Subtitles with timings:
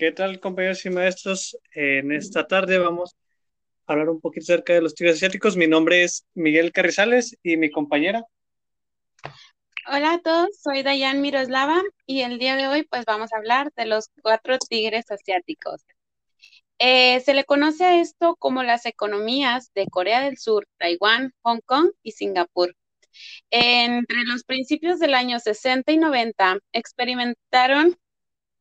[0.00, 1.58] ¿Qué tal, compañeros y maestros?
[1.74, 3.18] En esta tarde vamos
[3.86, 5.58] a hablar un poquito acerca de los tigres asiáticos.
[5.58, 8.24] Mi nombre es Miguel Carrizales y mi compañera.
[9.86, 13.74] Hola a todos, soy Dayan Miroslava y el día de hoy pues vamos a hablar
[13.76, 15.84] de los cuatro tigres asiáticos.
[16.78, 21.60] Eh, se le conoce a esto como las economías de Corea del Sur, Taiwán, Hong
[21.66, 22.74] Kong y Singapur.
[23.50, 27.99] Entre los principios del año 60 y 90 experimentaron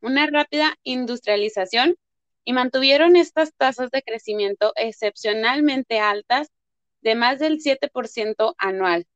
[0.00, 1.96] una rápida industrialización
[2.44, 6.48] y mantuvieron estas tasas de crecimiento excepcionalmente altas
[7.02, 9.06] de más del 7% anual.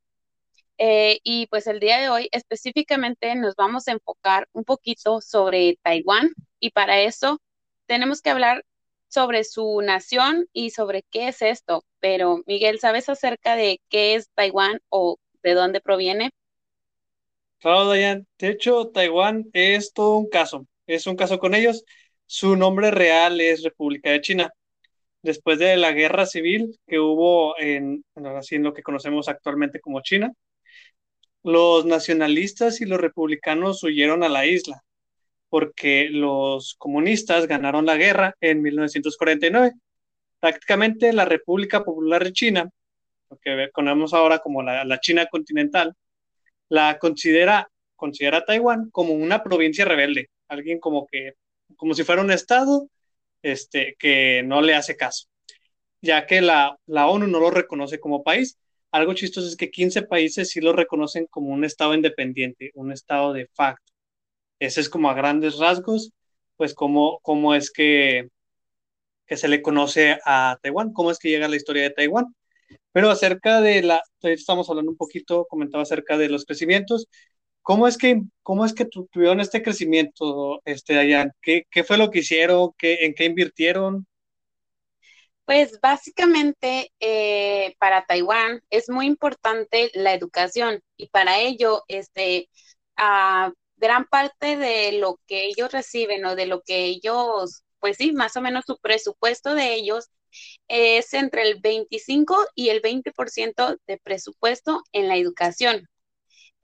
[0.77, 5.77] Eh, y pues el día de hoy específicamente nos vamos a enfocar un poquito sobre
[5.83, 7.39] Taiwán y para eso
[7.85, 8.65] tenemos que hablar
[9.07, 11.83] sobre su nación y sobre qué es esto.
[11.99, 16.31] Pero Miguel, ¿sabes acerca de qué es Taiwán o de dónde proviene?
[17.59, 17.89] Claro.
[17.91, 20.65] De hecho, Taiwán es todo un caso.
[20.87, 21.83] Es un caso con ellos.
[22.25, 24.53] Su nombre real es República de China.
[25.21, 30.33] Después de la guerra civil que hubo en, en lo que conocemos actualmente como China,
[31.43, 34.83] los nacionalistas y los republicanos huyeron a la isla
[35.53, 39.73] porque los comunistas ganaron la guerra en 1949.
[40.39, 42.69] Prácticamente la República Popular de China,
[43.29, 45.93] lo que conocemos ahora como la, China continental,
[46.69, 51.33] la considera, considera Taiwán como una provincia rebelde, alguien como que,
[51.77, 52.89] como si fuera un estado
[53.41, 55.27] este, que no le hace caso,
[56.01, 58.57] ya que la, la ONU no lo reconoce como país.
[58.91, 63.33] Algo chistoso es que 15 países sí lo reconocen como un estado independiente, un estado
[63.33, 63.91] de facto.
[64.59, 66.11] Ese es como a grandes rasgos,
[66.57, 68.29] pues cómo, cómo es que,
[69.27, 72.35] que se le conoce a Taiwán, cómo es que llega la historia de Taiwán.
[72.91, 77.07] Pero acerca de la, estamos hablando un poquito, comentaba acerca de los crecimientos.
[77.63, 81.31] ¿Cómo es que, cómo es que tuvieron este crecimiento, este, Dayan?
[81.41, 82.71] ¿Qué, ¿Qué fue lo que hicieron?
[82.77, 84.05] ¿Qué, ¿En qué invirtieron?
[85.45, 92.49] Pues básicamente eh, para Taiwán es muy importante la educación y para ello, este,
[92.97, 98.13] uh, gran parte de lo que ellos reciben o de lo que ellos, pues sí,
[98.13, 100.09] más o menos su presupuesto de ellos
[100.67, 105.87] es entre el 25 y el 20% de presupuesto en la educación.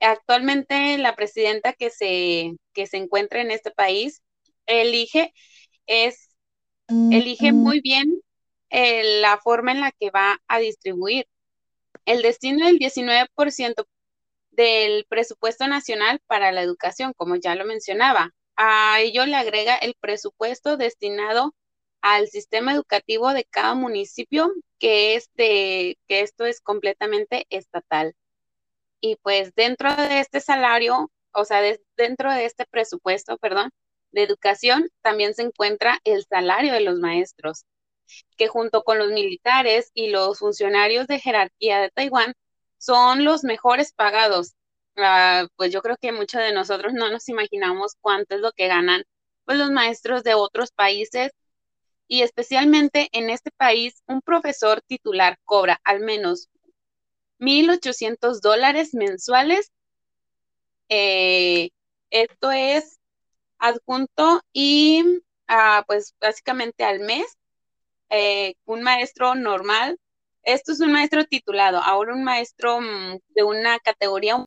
[0.00, 4.22] Actualmente la presidenta que se, que se encuentra en este país
[4.66, 5.32] elige,
[5.86, 6.30] es,
[6.88, 8.20] elige muy bien
[8.70, 11.26] eh, la forma en la que va a distribuir.
[12.06, 13.86] El destino del 19%
[14.52, 18.30] del presupuesto nacional para la educación, como ya lo mencionaba.
[18.56, 21.54] A ello le agrega el presupuesto destinado
[22.02, 28.14] al sistema educativo de cada municipio, que, es que esto es completamente estatal.
[29.00, 31.62] Y pues dentro de este salario, o sea,
[31.96, 33.70] dentro de este presupuesto, perdón,
[34.12, 37.64] de educación, también se encuentra el salario de los maestros,
[38.36, 42.34] que junto con los militares y los funcionarios de jerarquía de Taiwán
[42.78, 44.54] son los mejores pagados.
[44.96, 48.68] Ah, pues yo creo que muchos de nosotros no nos imaginamos cuánto es lo que
[48.68, 49.04] ganan
[49.44, 51.32] pues, los maestros de otros países
[52.08, 56.48] y especialmente en este país un profesor titular cobra al menos
[57.40, 59.72] 1.800 dólares mensuales.
[60.88, 61.70] Eh,
[62.10, 62.98] esto es
[63.58, 67.26] adjunto y ah, pues básicamente al mes.
[68.10, 69.98] Eh, un maestro normal
[70.42, 74.44] esto es un maestro titulado, ahora un maestro mm, de una categoría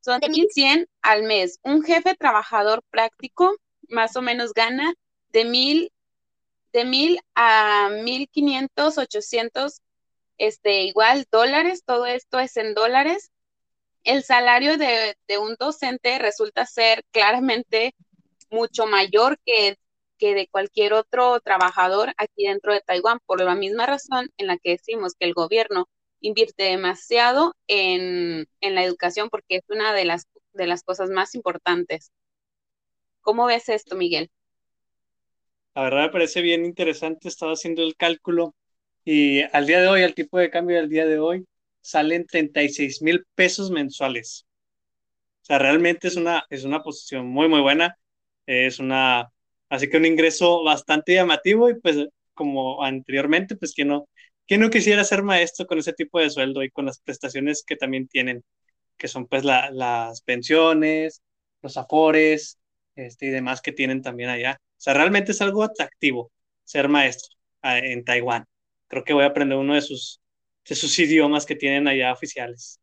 [0.00, 1.58] son de 1100 al mes.
[1.62, 3.54] Un jefe trabajador práctico
[3.88, 4.94] más o menos gana
[5.32, 5.92] de mil
[6.72, 9.80] de mil a mil quinientos, ochocientos,
[10.40, 13.30] este, igual dólares, todo esto es en dólares.
[14.04, 17.94] El salario de, de un docente resulta ser claramente
[18.50, 19.76] mucho mayor que
[20.20, 24.58] que de cualquier otro trabajador aquí dentro de Taiwán, por la misma razón en la
[24.58, 25.88] que decimos que el gobierno
[26.20, 32.12] invierte demasiado en, la educación porque es una de las, de las cosas más importantes.
[33.22, 34.30] ¿Cómo ves esto, Miguel?
[35.74, 38.54] La verdad me parece bien interesante, estaba haciendo el cálculo
[39.10, 41.46] y al día de hoy, al tipo de cambio del día de hoy,
[41.80, 44.46] salen 36 mil pesos mensuales.
[45.42, 47.96] O sea, realmente es una, es una posición muy, muy buena.
[48.46, 49.30] Es una
[49.70, 51.96] Así que un ingreso bastante llamativo y pues
[52.34, 54.08] como anteriormente, pues que no,
[54.46, 57.76] que no quisiera ser maestro con ese tipo de sueldo y con las prestaciones que
[57.76, 58.44] también tienen,
[58.98, 61.22] que son pues las pensiones,
[61.62, 62.58] los afores
[62.96, 64.58] este, y demás que tienen también allá.
[64.60, 66.32] O sea, realmente es algo atractivo
[66.64, 68.46] ser maestro ah, en Taiwán.
[68.90, 70.20] Creo que voy a aprender uno de sus,
[70.68, 72.80] de sus idiomas que tienen allá oficiales.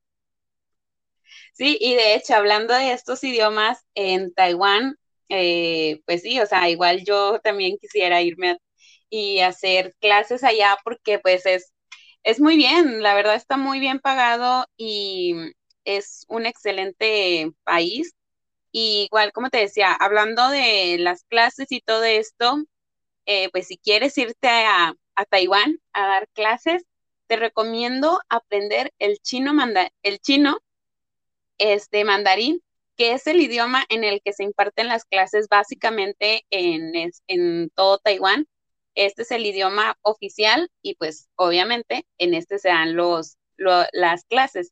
[1.54, 4.96] Sí, y de hecho, hablando de estos idiomas, en Taiwán
[5.30, 8.58] eh, pues sí, o sea, igual yo también quisiera irme
[9.10, 11.74] y hacer clases allá porque pues es,
[12.24, 15.36] es muy bien, la verdad está muy bien pagado y
[15.86, 18.14] es un excelente país.
[18.72, 22.58] Y igual, como te decía, hablando de las clases y todo esto,
[23.26, 26.86] eh, pues si quieres irte a, a, Taiwán a dar clases,
[27.28, 30.60] te recomiendo aprender el chino, manda el chino,
[31.58, 32.64] este mandarín,
[32.96, 37.98] que es el idioma en el que se imparten las clases básicamente en, en todo
[37.98, 38.48] Taiwán.
[38.96, 44.72] Este es el idioma oficial y pues obviamente en este se dan los, las clases.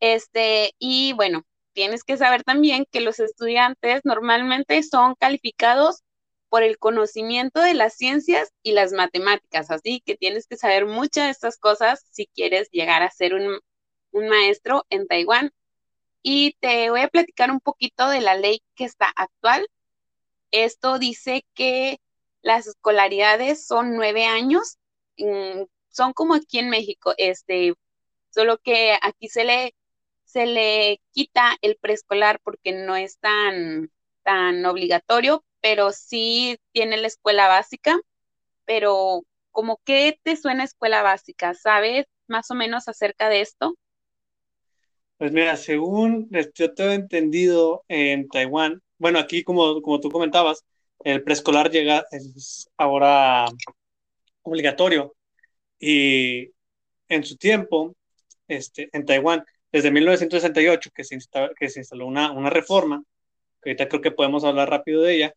[0.00, 6.02] Este, y bueno, tienes que saber también que los estudiantes normalmente son calificados
[6.48, 11.26] por el conocimiento de las ciencias y las matemáticas, así que tienes que saber muchas
[11.26, 13.60] de estas cosas si quieres llegar a ser un,
[14.12, 15.52] maestro en Taiwán.
[16.22, 19.68] Y te voy a platicar un poquito de la ley que está actual.
[20.50, 22.00] Esto dice que
[22.42, 24.78] las escolaridades son nueve años,
[25.18, 27.74] mm, son como aquí en México, este,
[28.30, 29.74] solo que aquí se le
[30.28, 33.90] se le quita el preescolar porque no es tan,
[34.24, 37.98] tan obligatorio, pero sí tiene la escuela básica.
[38.64, 41.54] Pero, ¿como qué te suena escuela básica?
[41.54, 43.74] ¿Sabes más o menos acerca de esto?
[45.16, 50.64] Pues mira, según yo tengo entendido en Taiwán, bueno, aquí como, como tú comentabas,
[51.04, 53.46] el preescolar llega, es ahora
[54.42, 55.14] obligatorio.
[55.80, 56.50] Y
[57.08, 57.94] en su tiempo,
[58.48, 63.02] este, en Taiwán, desde 1968 que se, instaló, que se instaló una, una reforma,
[63.62, 65.34] que ahorita creo que podemos hablar rápido de ella,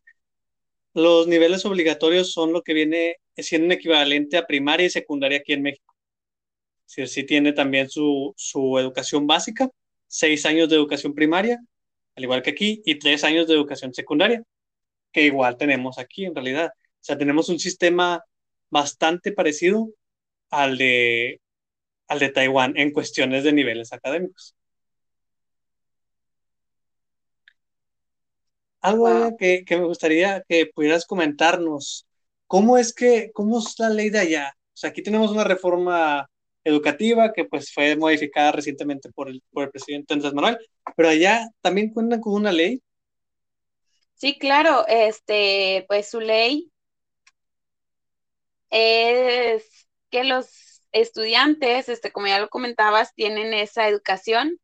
[0.94, 5.52] los niveles obligatorios son lo que viene siendo un equivalente a primaria y secundaria aquí
[5.52, 5.94] en México.
[6.86, 9.70] Sí, sí tiene también su, su educación básica,
[10.06, 11.58] seis años de educación primaria,
[12.16, 14.42] al igual que aquí, y tres años de educación secundaria,
[15.12, 16.70] que igual tenemos aquí en realidad.
[16.76, 18.22] O sea, tenemos un sistema
[18.70, 19.90] bastante parecido
[20.50, 21.40] al de,
[22.08, 24.54] al de Taiwán en cuestiones de niveles académicos.
[28.82, 32.06] Algo que, que, me gustaría que pudieras comentarnos,
[32.46, 34.52] ¿cómo es que, cómo es la ley de allá?
[34.56, 36.28] O sea, aquí tenemos una reforma
[36.64, 40.58] educativa que pues fue modificada recientemente por el, por el presidente Andrés Manuel,
[40.96, 42.82] pero allá también cuentan con una ley.
[44.14, 46.70] Sí, claro, este, pues su ley
[48.70, 54.58] es que los estudiantes, este, como ya lo comentabas, tienen esa educación.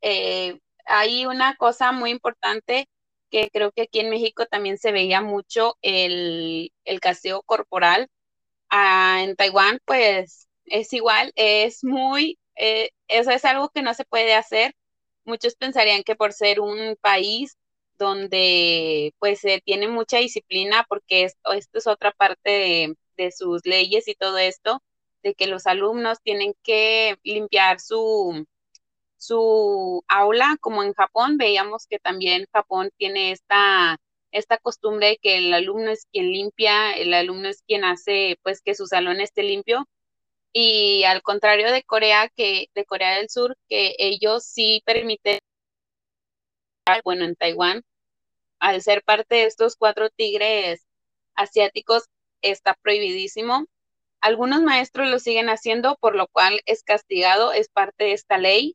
[0.00, 2.88] Eh, hay una cosa muy importante
[3.34, 8.08] que creo que aquí en México también se veía mucho el, el caseo corporal.
[8.70, 14.04] Ah, en Taiwán, pues es igual, es muy, eh, eso es algo que no se
[14.04, 14.74] puede hacer.
[15.24, 17.56] Muchos pensarían que por ser un país
[17.98, 23.64] donde pues se tiene mucha disciplina, porque esto, esto es otra parte de, de sus
[23.66, 24.82] leyes y todo esto,
[25.22, 28.46] de que los alumnos tienen que limpiar su,
[29.24, 33.98] su aula, como en Japón, veíamos que también Japón tiene esta,
[34.32, 38.60] esta costumbre de que el alumno es quien limpia, el alumno es quien hace pues
[38.62, 39.88] que su salón esté limpio.
[40.52, 45.38] Y al contrario de Corea, que de Corea del Sur, que ellos sí permiten,
[47.04, 47.82] bueno, en Taiwán,
[48.60, 50.86] al ser parte de estos cuatro tigres
[51.36, 52.04] asiáticos,
[52.42, 53.66] está prohibidísimo
[54.24, 58.74] algunos maestros lo siguen haciendo, por lo cual es castigado, es parte de esta ley.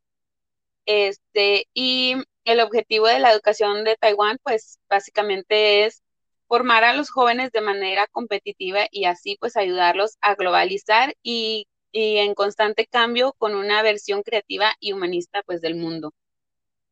[0.89, 2.15] Este, y
[2.45, 6.03] el objetivo de la educación de Taiwán, pues básicamente es
[6.47, 12.17] formar a los jóvenes de manera competitiva y así pues ayudarlos a globalizar y, y
[12.17, 16.13] en constante cambio con una versión creativa y humanista pues del mundo.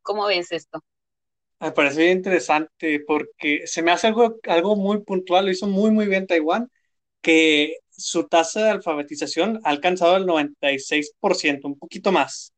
[0.04, 0.84] ¿Cómo ves esto?
[1.60, 6.06] Me parece interesante porque se me hace algo, algo muy puntual, lo hizo muy, muy
[6.08, 6.70] bien Taiwán,
[7.22, 12.54] que su tasa de alfabetización ha alcanzado el 96%, un poquito más.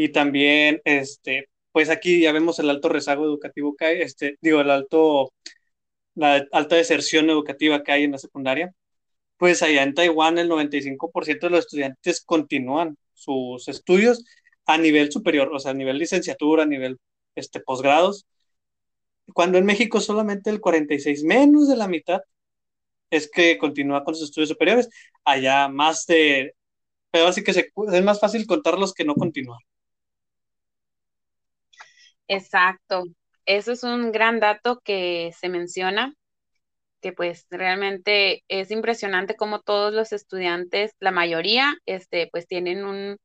[0.00, 4.60] Y también, este, pues aquí ya vemos el alto rezago educativo que hay, este, digo,
[4.60, 5.32] el alto,
[6.14, 8.72] la alta deserción educativa que hay en la secundaria.
[9.38, 14.24] Pues allá en Taiwán el 95% de los estudiantes continúan sus estudios
[14.66, 16.98] a nivel superior, o sea, a nivel licenciatura, a nivel
[17.34, 18.26] este, posgrados,
[19.34, 22.20] cuando en México solamente el 46, menos de la mitad,
[23.10, 24.88] es que continúa con sus estudios superiores.
[25.24, 26.54] Allá más de,
[27.10, 29.60] pero así que se, es más fácil contar los que no continúan.
[32.28, 33.04] Exacto.
[33.46, 36.14] Eso es un gran dato que se menciona,
[37.02, 43.18] que pues realmente es impresionante como todos los estudiantes, la mayoría, este, pues tienen un,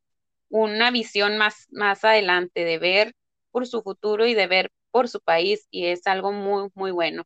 [0.50, 3.13] una visión más, más adelante de ver
[3.51, 7.24] por su futuro y de ver por su país y es algo muy, muy bueno.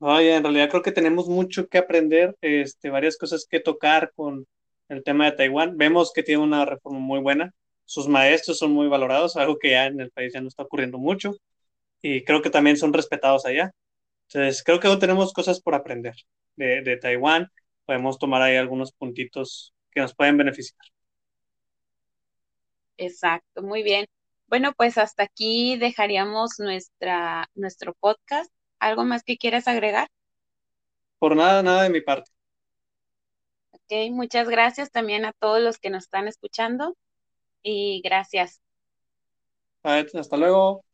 [0.00, 4.46] Oye, en realidad creo que tenemos mucho que aprender, este, varias cosas que tocar con
[4.88, 5.76] el tema de Taiwán.
[5.78, 7.52] Vemos que tiene una reforma muy buena,
[7.84, 10.98] sus maestros son muy valorados, algo que ya en el país ya no está ocurriendo
[10.98, 11.32] mucho,
[12.02, 13.72] y creo que también son respetados allá.
[14.28, 16.14] Entonces, creo que aún tenemos cosas por aprender
[16.56, 17.48] de, de Taiwán,
[17.86, 20.80] podemos tomar ahí algunos puntitos que nos pueden beneficiar.
[22.96, 24.06] Exacto, muy bien.
[24.46, 28.52] Bueno, pues hasta aquí dejaríamos nuestra, nuestro podcast.
[28.78, 30.08] ¿Algo más que quieras agregar?
[31.18, 32.30] Por nada, nada de mi parte.
[33.70, 36.96] Ok, muchas gracias también a todos los que nos están escuchando
[37.62, 38.62] y gracias.
[40.18, 40.84] Hasta luego.